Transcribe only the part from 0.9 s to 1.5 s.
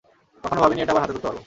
আবার হাতে ধরতে পারবো।